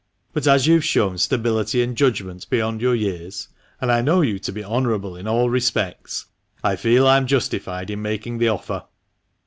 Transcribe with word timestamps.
But 0.33 0.47
as 0.47 0.65
you 0.65 0.73
have 0.73 0.83
shown 0.83 1.19
stability 1.19 1.83
and 1.83 1.95
judgment 1.95 2.49
beyond 2.49 2.81
your 2.81 2.95
years, 2.95 3.49
and 3.79 3.91
I 3.91 4.01
know 4.01 4.21
you 4.21 4.39
to 4.39 4.51
be 4.51 4.63
honourable 4.63 5.15
in 5.15 5.27
all 5.27 5.47
respects, 5.51 6.25
I 6.63 6.75
feel 6.75 7.05
I 7.05 7.17
am 7.17 7.27
justified 7.27 7.91
in 7.91 8.01
making 8.01 8.39
the 8.39 8.47
offer." 8.47 8.85